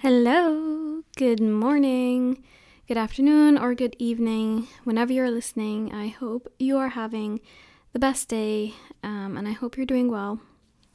[0.00, 2.44] Hello, good morning,
[2.86, 4.68] good afternoon, or good evening.
[4.84, 7.40] Whenever you're listening, I hope you are having
[7.94, 10.38] the best day um, and I hope you're doing well.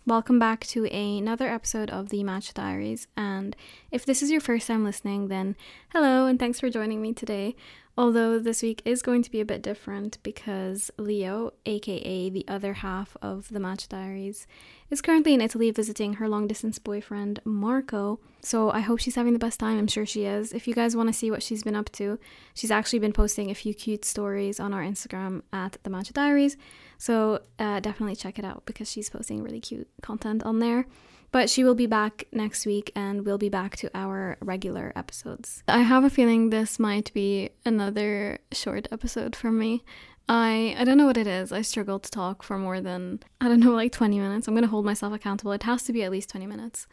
[0.05, 3.07] Welcome back to another episode of the Matcha Diaries.
[3.17, 3.55] And
[3.89, 5.55] if this is your first time listening, then
[5.89, 7.55] hello and thanks for joining me today.
[8.01, 12.73] Although this week is going to be a bit different because Leo, aka the other
[12.73, 14.47] half of the Matcha Diaries,
[14.89, 18.19] is currently in Italy visiting her long distance boyfriend Marco.
[18.41, 19.77] So I hope she's having the best time.
[19.77, 20.51] I'm sure she is.
[20.51, 22.17] If you guys want to see what she's been up to,
[22.55, 26.57] she's actually been posting a few cute stories on our Instagram at the Matcha Diaries.
[26.97, 30.87] So uh, definitely check it out because she's posting really cute content on there.
[31.31, 35.63] But she will be back next week and we'll be back to our regular episodes.
[35.67, 39.83] I have a feeling this might be another short episode for me.
[40.27, 41.51] I I don't know what it is.
[41.51, 44.47] I struggle to talk for more than I don't know like 20 minutes.
[44.47, 45.53] I'm going to hold myself accountable.
[45.53, 46.87] It has to be at least 20 minutes.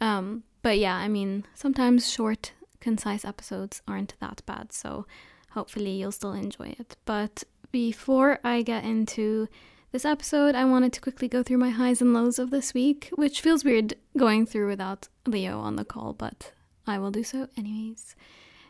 [0.00, 4.72] Um but yeah, I mean, sometimes short concise episodes aren't that bad.
[4.72, 5.06] So
[5.50, 6.96] hopefully you'll still enjoy it.
[7.04, 9.48] But before I get into
[9.90, 13.10] this episode, I wanted to quickly go through my highs and lows of this week,
[13.14, 16.52] which feels weird going through without Leo on the call, but
[16.86, 18.14] I will do so anyways.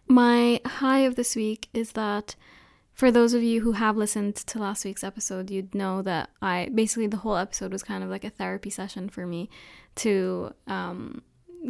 [0.06, 2.36] My high of this week is that
[2.92, 6.70] for those of you who have listened to last week's episode, you'd know that I
[6.74, 9.50] basically the whole episode was kind of like a therapy session for me
[9.96, 11.22] to um,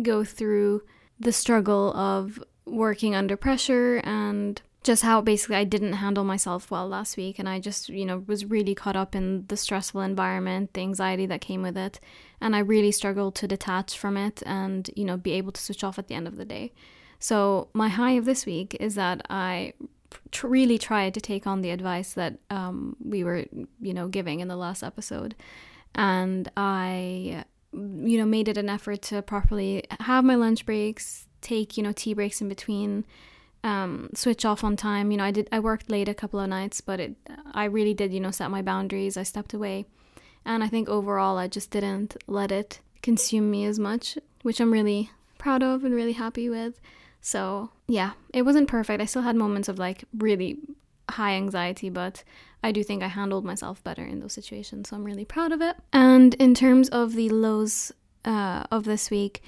[0.02, 0.82] go through
[1.18, 6.88] the struggle of working under pressure and just how basically I didn't handle myself well
[6.88, 10.72] last week and I just, you know, was really caught up in the stressful environment,
[10.74, 12.00] the anxiety that came with it,
[12.40, 15.82] and I really struggled to detach from it and, you know, be able to switch
[15.84, 16.72] off at the end of the day.
[17.18, 19.72] So, my high of this week is that I
[20.42, 23.44] really tried to take on the advice that um, we were,
[23.80, 25.34] you know, giving in the last episode.
[25.94, 31.76] And I, you know, made it an effort to properly have my lunch breaks, take,
[31.76, 33.04] you know, tea breaks in between
[33.64, 35.10] um, switch off on time.
[35.10, 37.16] You know, I did I worked late a couple of nights, but it
[37.52, 39.16] I really did you know set my boundaries.
[39.16, 39.86] I stepped away,
[40.44, 44.72] and I think overall I just didn't let it consume me as much, which I'm
[44.72, 46.80] really proud of and really happy with.
[47.20, 49.02] So yeah, it wasn't perfect.
[49.02, 50.58] I still had moments of like really
[51.10, 52.22] high anxiety, but
[52.62, 54.88] I do think I handled myself better in those situations.
[54.88, 55.76] So I'm really proud of it.
[55.92, 57.92] And in terms of the lows
[58.24, 59.42] uh, of this week.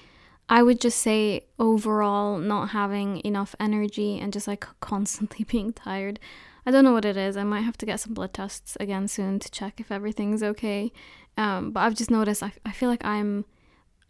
[0.51, 6.19] I would just say overall not having enough energy and just like constantly being tired.
[6.67, 7.37] I don't know what it is.
[7.37, 10.93] I might have to get some blood tests again soon to check if everything's okay.
[11.39, 13.47] Um, but I've just noticed I, I feel like I'm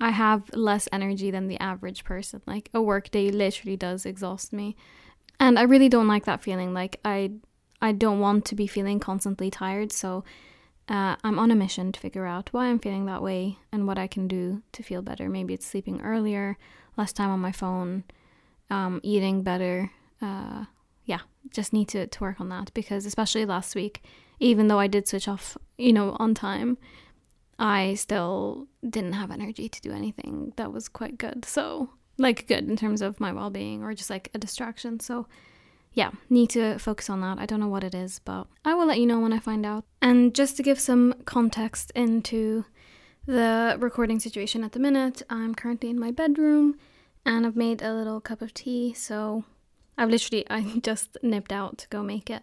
[0.01, 2.41] I have less energy than the average person.
[2.47, 4.77] Like a work day literally does exhaust me.
[5.39, 6.73] And I really don't like that feeling.
[6.73, 7.33] Like I
[7.83, 9.93] I don't want to be feeling constantly tired.
[9.93, 10.25] So
[10.91, 13.97] uh, I'm on a mission to figure out why I'm feeling that way and what
[13.97, 15.29] I can do to feel better.
[15.29, 16.59] Maybe it's sleeping earlier,
[16.97, 18.03] less time on my phone,
[18.71, 19.93] um, eating better.
[20.21, 20.65] Uh,
[21.05, 24.03] yeah, just need to, to work on that because, especially last week,
[24.41, 26.77] even though I did switch off, you know, on time,
[27.57, 31.45] I still didn't have energy to do anything that was quite good.
[31.45, 34.99] So, like, good in terms of my well being or just like a distraction.
[34.99, 35.29] So,
[35.93, 37.39] yeah, need to focus on that.
[37.39, 39.67] I don't know what it is, but I will let you know when I find
[39.67, 39.85] out.
[40.01, 42.65] And just to give some context into
[43.27, 46.79] the recording situation at the minute, I'm currently in my bedroom
[47.25, 48.95] and I've made a little cup of tea.
[48.95, 49.45] So
[49.99, 52.43] I've literally, I just nipped out to go make it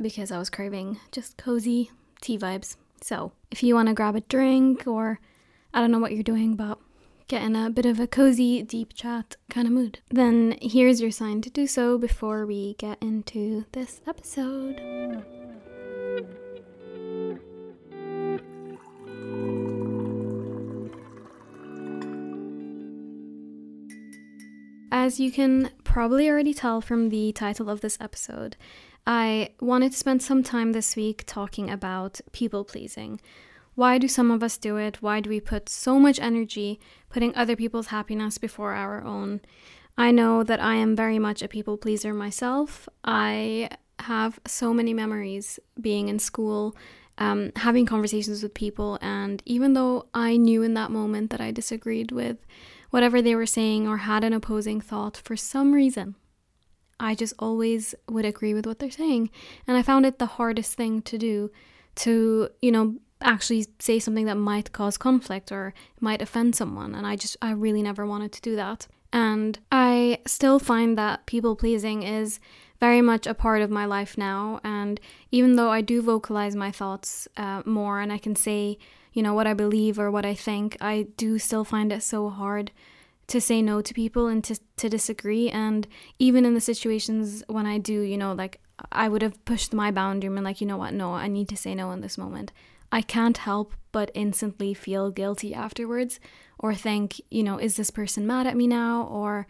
[0.00, 1.90] because I was craving just cozy
[2.20, 2.76] tea vibes.
[3.02, 5.18] So if you want to grab a drink or
[5.74, 6.78] I don't know what you're doing, but
[7.30, 11.12] get in a bit of a cozy, deep chat kind of mood, then here's your
[11.12, 14.80] sign to do so before we get into this episode.
[24.90, 28.56] As you can probably already tell from the title of this episode,
[29.06, 33.20] I wanted to spend some time this week talking about people pleasing
[33.80, 35.00] Why do some of us do it?
[35.00, 36.78] Why do we put so much energy
[37.08, 39.40] putting other people's happiness before our own?
[39.96, 42.90] I know that I am very much a people pleaser myself.
[43.04, 46.76] I have so many memories being in school,
[47.16, 51.50] um, having conversations with people, and even though I knew in that moment that I
[51.50, 52.36] disagreed with
[52.90, 56.16] whatever they were saying or had an opposing thought, for some reason,
[57.08, 59.30] I just always would agree with what they're saying.
[59.66, 61.50] And I found it the hardest thing to do
[61.94, 66.94] to, you know, actually say something that might cause conflict or might offend someone.
[66.94, 68.86] And I just, I really never wanted to do that.
[69.12, 72.40] And I still find that people pleasing is
[72.78, 74.60] very much a part of my life now.
[74.64, 75.00] And
[75.30, 78.78] even though I do vocalize my thoughts uh, more and I can say,
[79.12, 82.30] you know, what I believe or what I think, I do still find it so
[82.30, 82.70] hard
[83.26, 85.50] to say no to people and to, to disagree.
[85.50, 85.86] And
[86.18, 89.90] even in the situations when I do, you know, like I would have pushed my
[89.90, 92.52] boundary and like, you know what, no, I need to say no in this moment.
[92.92, 96.20] I can't help but instantly feel guilty afterwards
[96.58, 99.04] or think, you know, is this person mad at me now?
[99.04, 99.46] Or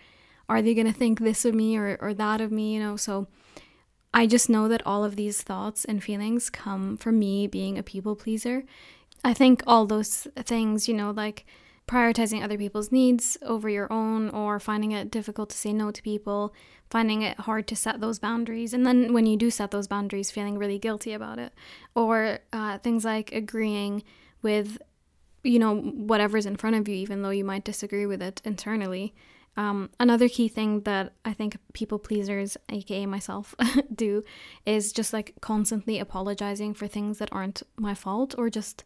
[0.48, 2.96] are they going to think this of me or, or that of me, you know?
[2.96, 3.28] So
[4.12, 7.82] I just know that all of these thoughts and feelings come from me being a
[7.82, 8.64] people pleaser.
[9.22, 11.46] I think all those things, you know, like
[11.90, 16.00] prioritizing other people's needs over your own or finding it difficult to say no to
[16.02, 16.54] people,
[16.88, 18.72] finding it hard to set those boundaries.
[18.72, 21.52] And then when you do set those boundaries, feeling really guilty about it.
[21.96, 24.04] Or uh, things like agreeing
[24.40, 24.78] with,
[25.42, 29.12] you know, whatever's in front of you, even though you might disagree with it internally.
[29.56, 33.56] Um, another key thing that I think people pleasers, aka myself,
[33.94, 34.22] do
[34.64, 38.84] is just like constantly apologizing for things that aren't my fault or just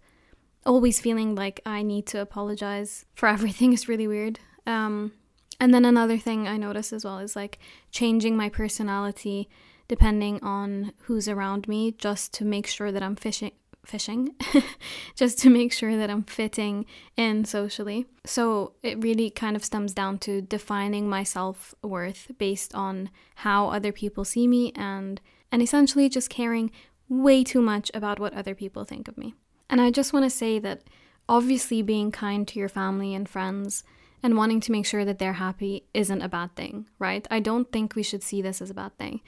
[0.66, 4.40] always feeling like I need to apologize for everything is really weird.
[4.66, 5.12] Um,
[5.60, 7.58] and then another thing I notice as well is like
[7.90, 9.48] changing my personality
[9.86, 13.52] depending on who's around me just to make sure that I'm fishing
[13.84, 14.34] fishing
[15.14, 16.86] just to make sure that I'm fitting
[17.18, 18.06] in socially.
[18.24, 23.92] So it really kind of stems down to defining my self-worth based on how other
[23.92, 25.20] people see me and
[25.52, 26.70] and essentially just caring
[27.08, 29.34] way too much about what other people think of me.
[29.68, 30.82] And I just want to say that
[31.28, 33.84] obviously being kind to your family and friends
[34.22, 37.26] and wanting to make sure that they're happy isn't a bad thing, right?
[37.30, 39.20] I don't think we should see this as a bad thing.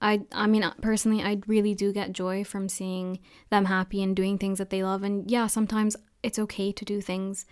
[0.00, 4.36] I I mean personally I really do get joy from seeing them happy and doing
[4.36, 7.46] things that they love and yeah, sometimes it's okay to do things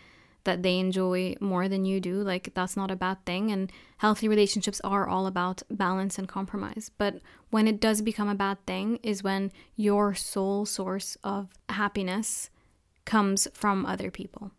[0.44, 2.22] that they enjoy more than you do.
[2.22, 3.50] Like, that's not a bad thing.
[3.50, 6.90] And healthy relationships are all about balance and compromise.
[6.96, 7.20] But
[7.50, 12.50] when it does become a bad thing, is when your sole source of happiness
[13.04, 14.52] comes from other people.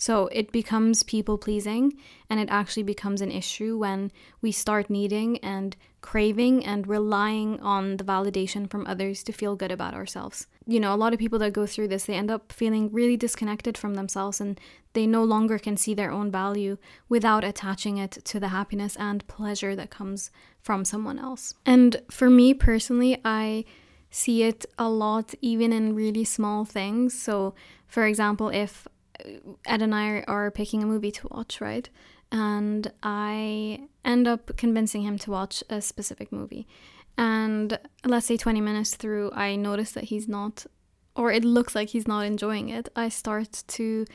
[0.00, 1.92] So it becomes people pleasing,
[2.30, 4.10] and it actually becomes an issue when
[4.40, 9.70] we start needing and craving and relying on the validation from others to feel good
[9.70, 10.46] about ourselves.
[10.66, 13.18] You know, a lot of people that go through this, they end up feeling really
[13.18, 14.58] disconnected from themselves and
[14.94, 16.78] they no longer can see their own value
[17.10, 20.30] without attaching it to the happiness and pleasure that comes
[20.62, 21.52] from someone else.
[21.66, 23.66] And for me personally, I
[24.10, 27.20] see it a lot even in really small things.
[27.20, 27.54] So,
[27.86, 28.88] for example, if
[29.66, 31.88] Ed and I are picking a movie to watch, right?
[32.32, 36.66] And I end up convincing him to watch a specific movie.
[37.18, 40.64] And let's say 20 minutes through, I notice that he's not,
[41.16, 42.88] or it looks like he's not enjoying it.
[42.94, 44.06] I start to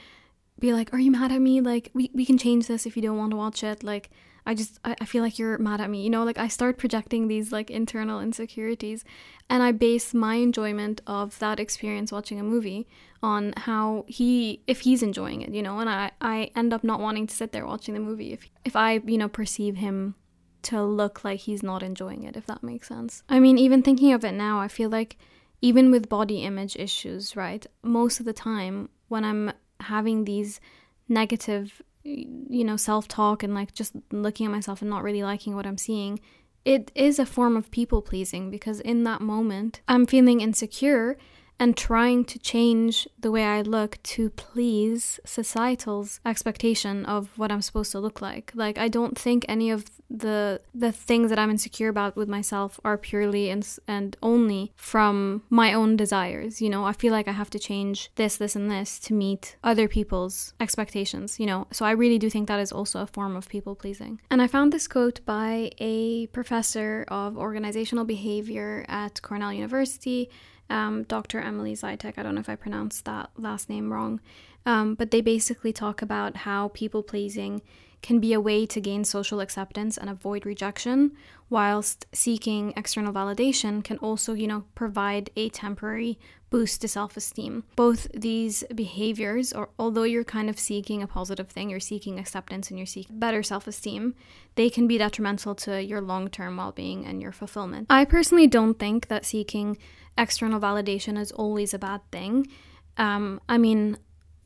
[0.60, 1.62] be like, Are you mad at me?
[1.62, 3.83] Like, we, we can change this if you don't want to watch it.
[3.83, 4.09] Like,
[4.45, 6.04] I just I, I feel like you're mad at me.
[6.04, 9.04] You know, like I start projecting these like internal insecurities
[9.49, 12.87] and I base my enjoyment of that experience watching a movie
[13.23, 16.99] on how he if he's enjoying it, you know, and I, I end up not
[16.99, 20.16] wanting to sit there watching the movie if if I, you know, perceive him
[20.64, 23.23] to look like he's not enjoying it, if that makes sense.
[23.30, 25.18] I mean, even thinking of it now, I feel like
[25.61, 27.66] even with body image issues, right?
[27.83, 30.59] Most of the time when I'm having these
[31.07, 35.56] negative you know, self talk and like just looking at myself and not really liking
[35.56, 36.19] what I'm seeing,
[36.64, 41.18] it is a form of people pleasing because in that moment, I'm feeling insecure
[41.59, 47.62] and trying to change the way I look to please societal's expectation of what I'm
[47.62, 48.52] supposed to look like.
[48.56, 52.80] Like I don't think any of the the things that I'm insecure about with myself
[52.83, 56.85] are purely and and only from my own desires, you know.
[56.85, 60.54] I feel like I have to change this this and this to meet other people's
[60.59, 61.68] expectations, you know.
[61.71, 64.21] So I really do think that is also a form of people pleasing.
[64.30, 70.30] And I found this quote by a professor of organizational behavior at Cornell University
[70.69, 71.40] um, Dr.
[71.40, 72.18] Emily Zitek.
[72.18, 74.19] I don't know if I pronounced that last name wrong,
[74.66, 77.62] um, but they basically talk about how people pleasing
[78.02, 81.12] can be a way to gain social acceptance and avoid rejection,
[81.50, 86.19] whilst seeking external validation can also, you know, provide a temporary
[86.56, 87.66] boost to self esteem.
[87.76, 92.69] Both these behaviors, or although you're kind of seeking a positive thing, you're seeking acceptance
[92.69, 94.16] and you're seeking better self esteem,
[94.56, 97.88] they can be detrimental to your long term well being and your fulfillment.
[97.90, 99.78] I personally don't think that seeking
[100.18, 102.47] external validation is always a bad thing.
[102.95, 103.97] Um, I mean,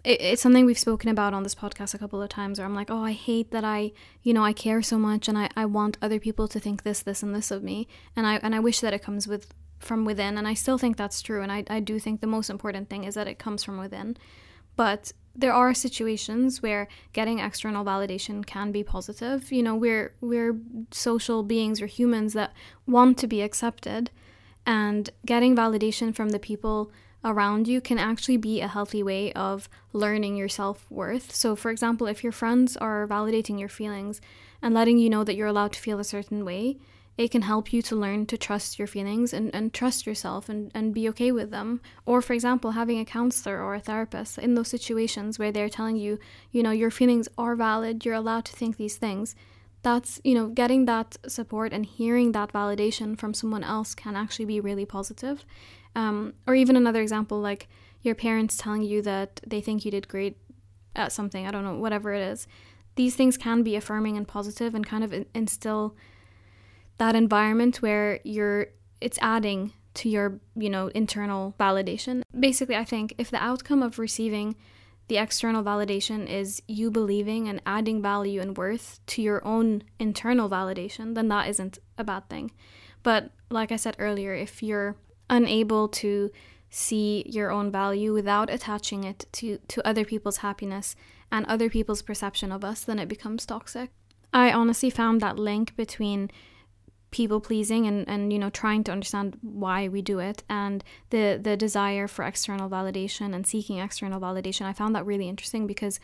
[0.03, 2.75] it, it's something we've spoken about on this podcast a couple of times where I'm
[2.75, 3.91] like, oh, I hate that I,
[4.23, 7.01] you know, I care so much and I, I want other people to think this,
[7.01, 7.87] this, and this of me.
[8.15, 10.37] And I and I wish that it comes with from within.
[10.37, 11.41] And I still think that's true.
[11.41, 14.17] And I, I do think the most important thing is that it comes from within.
[14.75, 19.51] But there are situations where getting external validation can be positive.
[19.51, 20.59] You know, we're we're
[20.91, 22.53] social beings, we're humans that
[22.85, 24.11] want to be accepted.
[24.65, 26.91] And getting validation from the people
[27.23, 31.33] around you can actually be a healthy way of learning your self worth.
[31.33, 34.21] So, for example, if your friends are validating your feelings
[34.61, 36.77] and letting you know that you're allowed to feel a certain way,
[37.19, 40.71] it can help you to learn to trust your feelings and, and trust yourself and,
[40.73, 41.81] and be okay with them.
[42.05, 45.97] Or, for example, having a counselor or a therapist in those situations where they're telling
[45.97, 46.17] you,
[46.53, 49.35] you know, your feelings are valid, you're allowed to think these things.
[49.81, 54.45] That's, you know, getting that support and hearing that validation from someone else can actually
[54.45, 55.45] be really positive.
[55.95, 57.67] Um, or even another example, like
[58.01, 60.37] your parents telling you that they think you did great
[60.95, 62.47] at something, I don't know, whatever it is.
[62.95, 65.95] These things can be affirming and positive and kind of instill
[66.97, 68.67] that environment where you're
[69.01, 72.21] it's adding to your, you know, internal validation.
[72.37, 74.55] Basically, I think if the outcome of receiving
[75.07, 80.49] the external validation is you believing and adding value and worth to your own internal
[80.49, 82.51] validation, then that isn't a bad thing.
[83.01, 84.95] But like I said earlier, if you're
[85.29, 86.31] unable to
[86.69, 90.95] see your own value without attaching it to, to other people's happiness
[91.31, 93.91] and other people's perception of us, then it becomes toxic.
[94.33, 96.29] I honestly found that link between
[97.11, 101.39] people pleasing and, and you know trying to understand why we do it and the
[101.41, 105.99] the desire for external validation and seeking external validation i found that really interesting because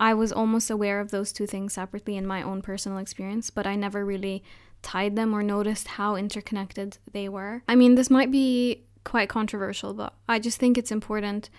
[0.00, 3.66] i was almost aware of those two things separately in my own personal experience but
[3.66, 4.42] i never really
[4.82, 7.62] tied them or noticed how interconnected they were.
[7.68, 11.50] I mean, this might be quite controversial, but I just think it's important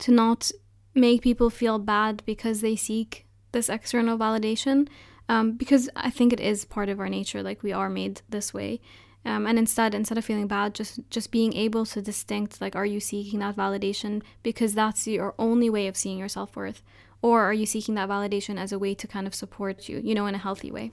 [0.00, 0.50] to not
[0.94, 4.88] make people feel bad because they seek this external validation.
[5.30, 8.54] Um, because I think it is part of our nature, like we are made this
[8.54, 8.80] way.
[9.26, 12.86] Um, and instead, instead of feeling bad, just just being able to distinct, like, are
[12.86, 16.82] you seeking that validation because that's your only way of seeing your self worth,
[17.20, 20.14] or are you seeking that validation as a way to kind of support you, you
[20.14, 20.92] know, in a healthy way?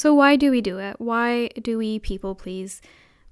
[0.00, 0.98] So, why do we do it?
[0.98, 2.80] Why do we people please?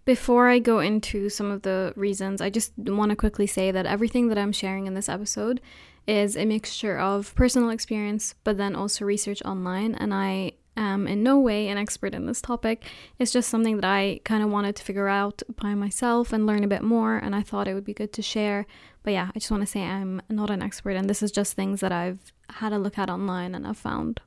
[0.05, 3.87] Before I go into some of the reasons, I just want to quickly say that
[3.87, 5.63] everything that I'm sharing in this episode
[6.07, 9.95] is a mixture of personal experience, but then also research online.
[9.95, 12.85] And I am in no way an expert in this topic.
[13.19, 16.65] It's just something that I kind of wanted to figure out by myself and learn
[16.65, 17.17] a bit more.
[17.17, 18.67] And I thought it would be good to share.
[19.05, 21.55] But yeah, I just want to say I'm not an expert, and this is just
[21.55, 24.21] things that I've had a look at online and I've found.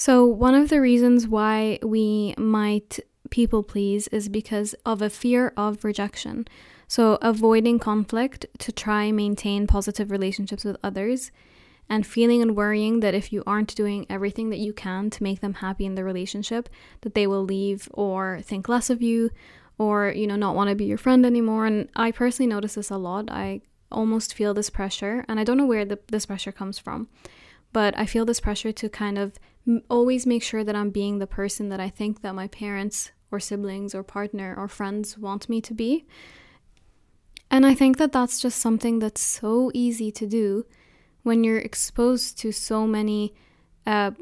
[0.00, 3.00] So, one of the reasons why we might
[3.30, 6.46] people please is because of a fear of rejection.
[6.86, 11.32] So, avoiding conflict to try maintain positive relationships with others
[11.88, 15.40] and feeling and worrying that if you aren't doing everything that you can to make
[15.40, 16.68] them happy in the relationship,
[17.00, 19.30] that they will leave or think less of you
[19.78, 21.66] or, you know, not want to be your friend anymore.
[21.66, 23.32] And I personally notice this a lot.
[23.32, 27.08] I almost feel this pressure, and I don't know where the, this pressure comes from,
[27.72, 29.32] but I feel this pressure to kind of
[29.88, 33.40] always make sure that I'm being the person that I think that my parents or
[33.40, 36.06] siblings or partner or friends want me to be.
[37.50, 40.66] And I think that that's just something that's so easy to do
[41.22, 43.34] when you're exposed to so many
[43.86, 44.12] uh,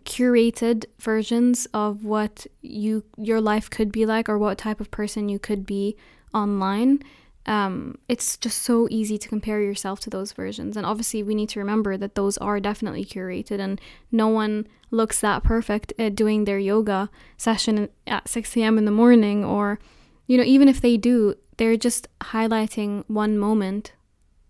[0.00, 5.28] curated versions of what you your life could be like or what type of person
[5.28, 5.96] you could be
[6.32, 7.02] online
[7.46, 10.76] um, it's just so easy to compare yourself to those versions.
[10.76, 13.80] And obviously, we need to remember that those are definitely curated, and
[14.12, 18.76] no one looks that perfect at doing their yoga session at 6 a.m.
[18.76, 19.78] in the morning, or,
[20.26, 23.92] you know, even if they do, they're just highlighting one moment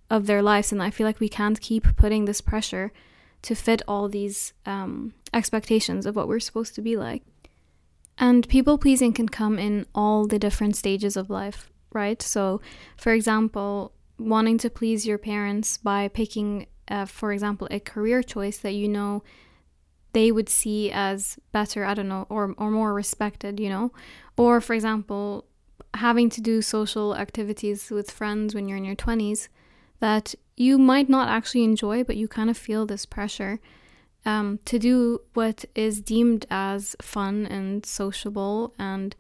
[0.09, 0.73] of their lives.
[0.73, 2.93] And I feel like we can't keep putting this pressure
[3.43, 7.23] to fit all these um, expectations of what we're supposed to be like.
[8.19, 12.21] And people pleasing can come in all the different stages of life right?
[12.23, 12.61] So,
[12.97, 18.59] for example, wanting to please your parents by picking, uh, for example, a career choice
[18.59, 19.23] that you know
[20.13, 23.93] they would see as better, I don't know, or, or more respected, you know?
[24.37, 25.45] Or, for example,
[25.95, 29.49] having to do social activities with friends when you're in your 20s
[30.01, 33.61] that you might not actually enjoy, but you kind of feel this pressure
[34.27, 39.15] um, to do what is deemed as fun and sociable and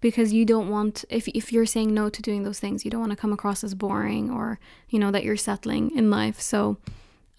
[0.00, 3.00] because you don't want if if you're saying no to doing those things you don't
[3.00, 6.40] want to come across as boring or you know that you're settling in life.
[6.40, 6.78] So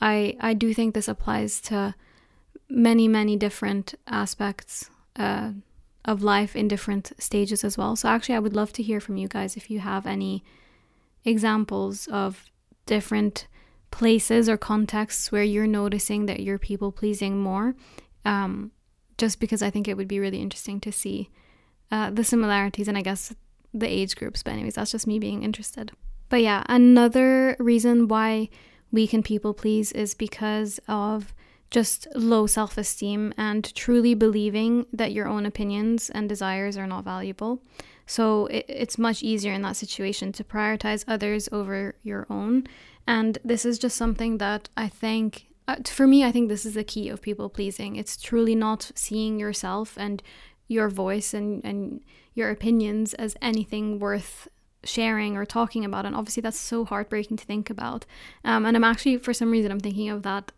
[0.01, 1.95] i i do think this applies to
[2.69, 5.51] many many different aspects uh,
[6.05, 7.95] of life in different stages as well.
[7.95, 10.43] So actually i would love to hear from you guys if you have any
[11.25, 12.49] examples of
[12.85, 13.47] different
[13.91, 17.75] places or contexts where you're noticing that you're people pleasing more
[18.25, 18.71] um,
[19.17, 21.29] just because i think it would be really interesting to see
[21.91, 23.34] uh, the similarities and I guess
[23.74, 24.44] the age groups.
[24.44, 25.91] But, anyways, that's just me being interested.
[26.29, 28.50] But yeah, another reason why
[28.91, 31.34] we can people please is because of
[31.70, 37.03] just low self esteem and truly believing that your own opinions and desires are not
[37.03, 37.62] valuable.
[38.06, 42.67] So it, it's much easier in that situation to prioritize others over your own.
[43.06, 46.74] And this is just something that I think, uh, for me, I think this is
[46.74, 47.98] the key of people pleasing.
[47.98, 50.24] It's truly not seeing yourself and
[50.67, 52.01] your voice and, and
[52.33, 54.47] your opinions as anything worth
[54.83, 56.05] sharing or talking about.
[56.05, 58.05] And obviously, that's so heartbreaking to think about.
[58.43, 60.51] Um, and I'm actually, for some reason, I'm thinking of that.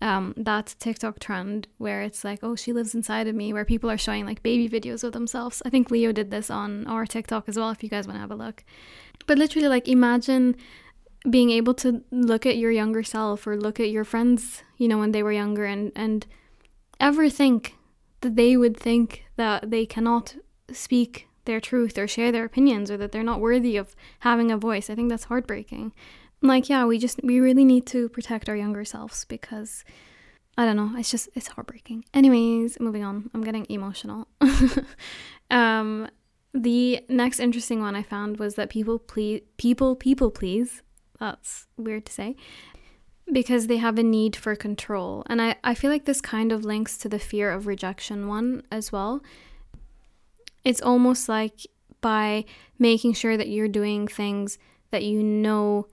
[0.00, 3.90] Um, that TikTok trend where it's like, oh, she lives inside of me, where people
[3.90, 5.62] are showing like baby videos of themselves.
[5.64, 8.20] I think Leo did this on our TikTok as well, if you guys want to
[8.20, 8.64] have a look.
[9.26, 10.56] But literally, like, imagine
[11.30, 14.98] being able to look at your younger self or look at your friends, you know,
[14.98, 16.26] when they were younger and, and
[17.00, 17.76] ever think
[18.24, 20.34] that they would think that they cannot
[20.72, 24.56] speak their truth or share their opinions or that they're not worthy of having a
[24.56, 24.90] voice.
[24.90, 25.92] I think that's heartbreaking.
[26.42, 29.84] Like, yeah, we just, we really need to protect our younger selves because
[30.56, 32.04] I don't know, it's just, it's heartbreaking.
[32.14, 33.30] Anyways, moving on.
[33.34, 34.28] I'm getting emotional.
[35.50, 36.08] um,
[36.52, 40.82] the next interesting one I found was that people please, people, people please.
[41.20, 42.36] That's weird to say
[43.30, 45.24] because they have a need for control.
[45.26, 48.62] And I, I feel like this kind of links to the fear of rejection one
[48.70, 49.22] as well.
[50.64, 51.66] It's almost like
[52.00, 52.44] by
[52.78, 54.58] making sure that you're doing things
[54.90, 55.86] that you know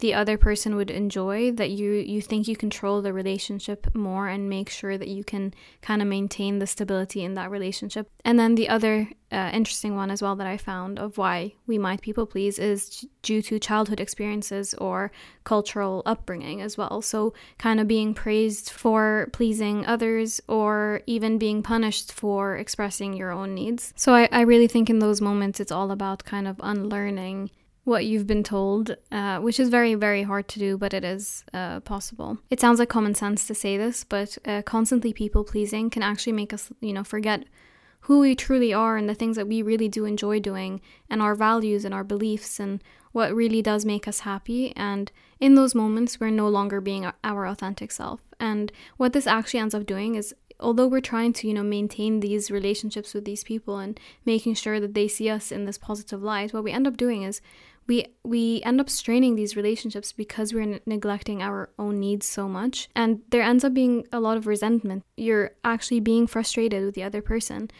[0.00, 4.48] the other person would enjoy that you you think you control the relationship more and
[4.48, 8.10] make sure that you can kind of maintain the stability in that relationship.
[8.24, 11.76] And then the other uh, interesting one as well that i found of why we
[11.76, 15.10] might people please is due to childhood experiences or
[15.44, 17.00] cultural upbringing as well.
[17.00, 23.30] So kind of being praised for pleasing others or even being punished for expressing your
[23.30, 23.92] own needs.
[23.96, 27.50] So i, I really think in those moments it's all about kind of unlearning
[27.84, 31.44] what you've been told, uh, which is very, very hard to do, but it is
[31.52, 32.38] uh, possible.
[32.50, 36.32] It sounds like common sense to say this, but uh, constantly people pleasing can actually
[36.32, 37.44] make us, you know, forget
[38.00, 41.34] who we truly are and the things that we really do enjoy doing, and our
[41.34, 44.74] values and our beliefs, and what really does make us happy.
[44.76, 48.20] And in those moments, we're no longer being our authentic self.
[48.40, 52.20] And what this actually ends up doing is although we're trying to you know maintain
[52.20, 56.22] these relationships with these people and making sure that they see us in this positive
[56.22, 57.40] light what we end up doing is
[57.86, 62.48] we we end up straining these relationships because we're n- neglecting our own needs so
[62.48, 65.04] much and there ends up being a lot of resentment.
[65.16, 67.70] You're actually being frustrated with the other person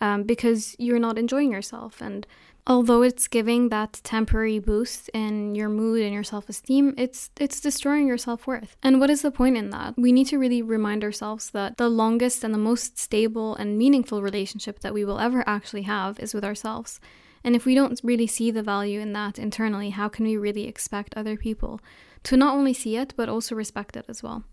[0.00, 2.26] um, because you're not enjoying yourself and
[2.66, 8.06] although it's giving that temporary boost in your mood and your self-esteem it's it's destroying
[8.06, 8.76] your self-worth.
[8.82, 9.94] And what is the point in that?
[9.96, 14.22] We need to really remind ourselves that the longest and the most stable and meaningful
[14.22, 17.00] relationship that we will ever actually have is with ourselves
[17.44, 20.66] and if we don't really see the value in that internally, how can we really
[20.66, 21.80] expect other people
[22.24, 24.44] to not only see it, but also respect it as well?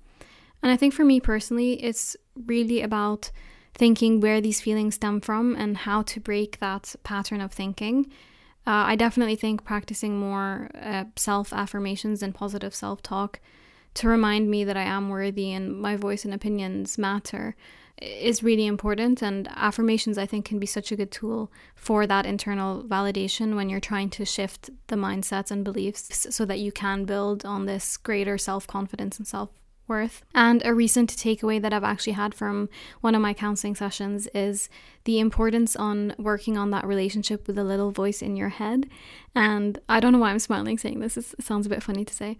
[0.62, 3.32] And I think for me personally, it's really about
[3.74, 8.12] thinking where these feelings stem from and how to break that pattern of thinking.
[8.68, 13.40] Uh, I definitely think practicing more uh, self affirmations and positive self talk
[13.96, 17.56] to remind me that I am worthy and my voice and opinions matter
[18.02, 22.26] is really important and affirmations i think can be such a good tool for that
[22.26, 27.06] internal validation when you're trying to shift the mindsets and beliefs so that you can
[27.06, 29.50] build on this greater self-confidence and self
[29.92, 30.24] worth.
[30.34, 32.70] And a recent takeaway that I've actually had from
[33.02, 34.70] one of my counseling sessions is
[35.04, 38.90] the importance on working on that relationship with a little voice in your head.
[39.36, 42.14] And I don't know why I'm smiling saying this, it sounds a bit funny to
[42.14, 42.38] say,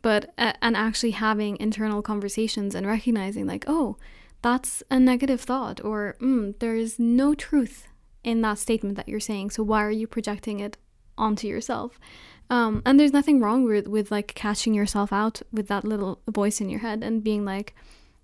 [0.00, 3.98] but uh, and actually having internal conversations and recognizing like, oh,
[4.44, 7.88] that's a negative thought, or mm, there is no truth
[8.22, 9.48] in that statement that you're saying.
[9.50, 10.76] So why are you projecting it
[11.16, 11.98] onto yourself?
[12.50, 16.60] Um, and there's nothing wrong with with like catching yourself out with that little voice
[16.60, 17.74] in your head and being like,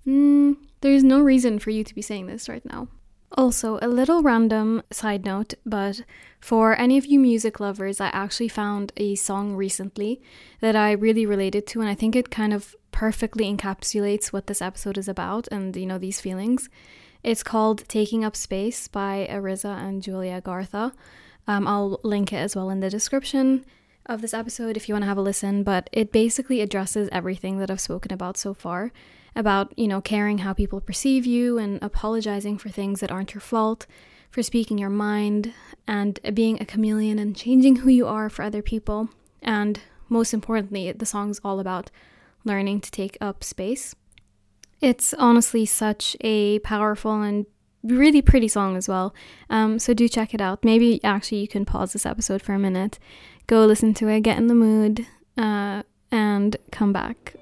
[0.06, 2.88] mm, there's no reason for you to be saying this right now.
[3.36, 6.02] Also, a little random side note, but
[6.40, 10.20] for any of you music lovers, I actually found a song recently
[10.60, 14.60] that I really related to, and I think it kind of perfectly encapsulates what this
[14.60, 16.68] episode is about and, you know, these feelings.
[17.22, 20.92] It's called Taking Up Space by Ariza and Julia Gartha.
[21.46, 23.64] Um, I'll link it as well in the description
[24.06, 27.58] of this episode if you want to have a listen, but it basically addresses everything
[27.58, 28.90] that I've spoken about so far
[29.36, 33.40] about, you know, caring how people perceive you and apologizing for things that aren't your
[33.40, 33.86] fault,
[34.30, 35.52] for speaking your mind,
[35.86, 39.08] and being a chameleon and changing who you are for other people.
[39.42, 41.90] And most importantly, the song's all about
[42.44, 43.94] learning to take up space.
[44.80, 47.46] It's honestly such a powerful and
[47.82, 49.14] really pretty song as well.
[49.48, 50.64] Um, so do check it out.
[50.64, 52.98] Maybe actually you can pause this episode for a minute,
[53.46, 57.34] go listen to it, get in the mood, uh, and come back.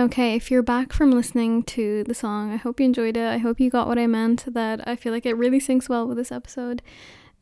[0.00, 3.26] Okay, if you're back from listening to the song, I hope you enjoyed it.
[3.26, 6.08] I hope you got what I meant, that I feel like it really syncs well
[6.08, 6.80] with this episode.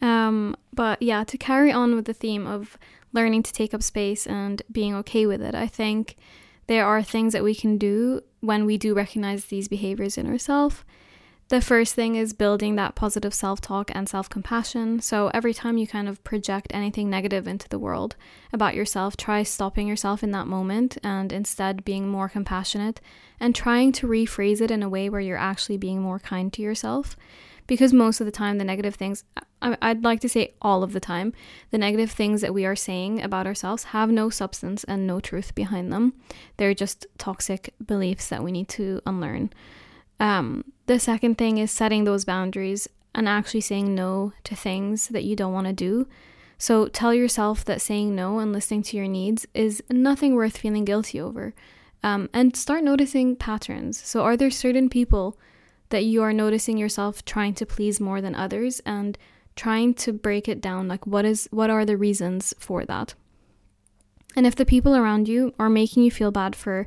[0.02, 2.76] Um, but yeah, to carry on with the theme of
[3.12, 6.16] learning to take up space and being okay with it, I think
[6.66, 10.82] there are things that we can do when we do recognize these behaviors in ourselves
[11.48, 15.00] the first thing is building that positive self talk and self compassion.
[15.00, 18.16] So, every time you kind of project anything negative into the world
[18.52, 23.00] about yourself, try stopping yourself in that moment and instead being more compassionate
[23.40, 26.62] and trying to rephrase it in a way where you're actually being more kind to
[26.62, 27.16] yourself.
[27.66, 29.24] Because most of the time, the negative things,
[29.60, 31.34] I'd like to say all of the time,
[31.70, 35.54] the negative things that we are saying about ourselves have no substance and no truth
[35.54, 36.14] behind them.
[36.56, 39.50] They're just toxic beliefs that we need to unlearn.
[40.20, 45.24] Um, the second thing is setting those boundaries and actually saying no to things that
[45.24, 46.06] you don't want to do.
[46.58, 50.84] So tell yourself that saying no and listening to your needs is nothing worth feeling
[50.84, 51.54] guilty over.
[52.02, 54.00] Um, and start noticing patterns.
[54.00, 55.36] So, are there certain people
[55.88, 59.18] that you are noticing yourself trying to please more than others and
[59.56, 60.86] trying to break it down?
[60.86, 63.14] Like, what is what are the reasons for that?
[64.36, 66.86] And if the people around you are making you feel bad for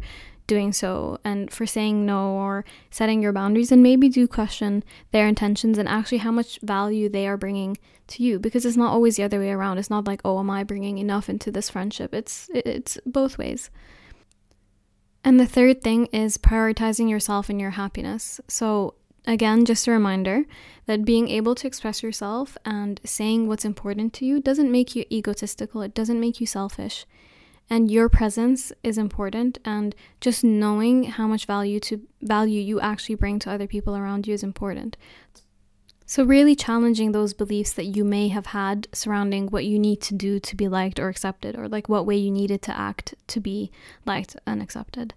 [0.51, 5.25] doing so and for saying no or setting your boundaries and maybe do question their
[5.25, 9.15] intentions and actually how much value they are bringing to you because it's not always
[9.15, 9.77] the other way around.
[9.77, 12.13] It's not like oh am i bringing enough into this friendship?
[12.13, 13.69] It's it's both ways.
[15.23, 18.41] And the third thing is prioritizing yourself and your happiness.
[18.49, 18.95] So
[19.27, 20.45] Again, just a reminder
[20.87, 25.05] that being able to express yourself and saying what's important to you doesn't make you
[25.11, 27.05] egotistical, it doesn't make you selfish
[27.71, 33.15] and your presence is important and just knowing how much value to value you actually
[33.15, 34.97] bring to other people around you is important.
[36.05, 40.13] So really challenging those beliefs that you may have had surrounding what you need to
[40.13, 43.39] do to be liked or accepted or like what way you needed to act to
[43.39, 43.71] be
[44.05, 45.13] liked and accepted.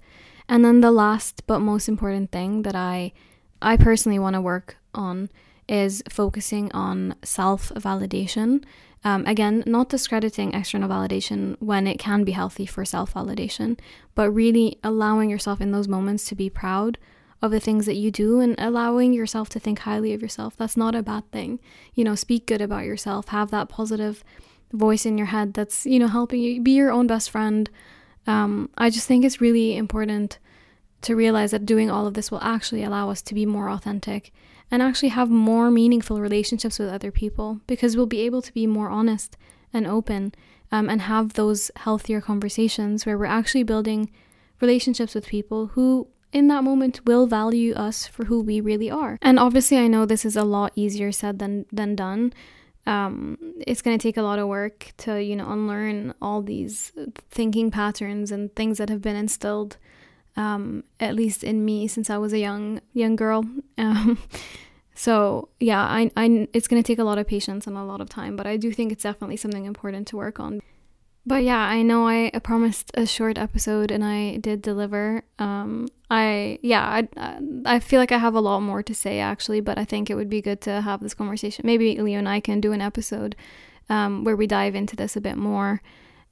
[0.49, 3.13] And then the last but most important thing that i
[3.61, 5.29] i personally want to work on
[5.69, 8.63] is focusing on self validation
[9.05, 13.79] um, again, not discrediting external validation when it can be healthy for self validation,
[14.15, 16.99] but really allowing yourself in those moments to be proud
[17.43, 20.57] of the things that you do and allowing yourself to think highly of yourself.
[20.57, 21.61] That's not a bad thing.
[21.93, 24.25] You know, speak good about yourself, have that positive
[24.73, 27.69] voice in your head that's, you know, helping you be your own best friend.
[28.27, 30.39] Um, I just think it's really important
[31.03, 34.33] to realize that doing all of this will actually allow us to be more authentic
[34.71, 38.67] and actually have more meaningful relationships with other people because we'll be able to be
[38.67, 39.37] more honest
[39.73, 40.33] and open
[40.73, 44.11] um, and have those healthier conversations where we're actually building
[44.61, 49.19] relationships with people who in that moment will value us for who we really are.
[49.23, 52.33] And obviously I know this is a lot easier said than than done.
[52.87, 56.93] Um, it's going to take a lot of work to, you know, unlearn all these
[57.31, 59.79] thinking patterns and things that have been instilled
[60.37, 63.45] um, at least in me since I was a young young girl.
[63.77, 64.19] Um,
[64.95, 68.09] so yeah, I, I it's gonna take a lot of patience and a lot of
[68.09, 70.61] time, but I do think it's definitely something important to work on.
[71.27, 75.23] But yeah, I know I promised a short episode and I did deliver.
[75.39, 79.61] Um, I yeah, I I feel like I have a lot more to say actually,
[79.61, 81.67] but I think it would be good to have this conversation.
[81.67, 83.35] Maybe Leo and I can do an episode
[83.89, 85.81] um, where we dive into this a bit more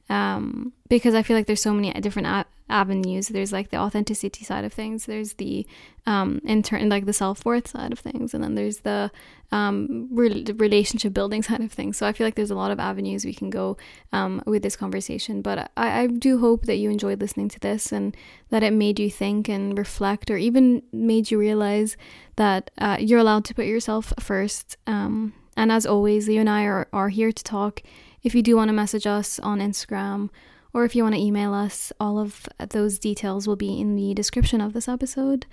[0.08, 3.28] um, because I feel like there's so many different a- avenues.
[3.28, 5.06] There's like the authenticity side of things.
[5.06, 5.66] There's the
[6.06, 9.10] um, intern like the self worth side of things, and then there's the
[9.52, 11.96] um, re- relationship building side of things.
[11.96, 13.76] So I feel like there's a lot of avenues we can go
[14.12, 15.42] um, with this conversation.
[15.42, 18.16] But I, I do hope that you enjoyed listening to this and
[18.50, 21.96] that it made you think and reflect, or even made you realize
[22.36, 24.76] that uh, you're allowed to put yourself first.
[24.86, 27.82] Um, And as always, Leo and I are, are here to talk.
[28.22, 30.30] If you do want to message us on Instagram
[30.74, 34.14] or if you want to email us, all of those details will be in the
[34.14, 35.46] description of this episode.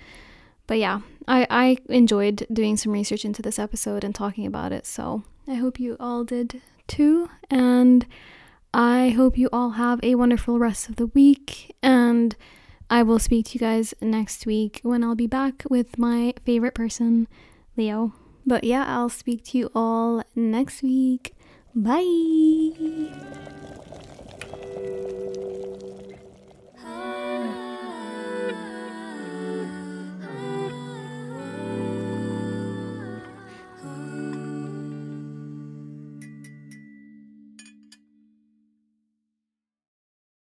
[0.66, 4.86] But yeah, I, I enjoyed doing some research into this episode and talking about it.
[4.86, 7.28] So I hope you all did too.
[7.50, 8.06] And
[8.72, 11.74] I hope you all have a wonderful rest of the week.
[11.82, 12.36] And
[12.88, 16.74] I will speak to you guys next week when I'll be back with my favorite
[16.74, 17.26] person,
[17.76, 18.14] Leo.
[18.46, 21.34] But yeah, I'll speak to you all next week.
[21.74, 22.72] Bye.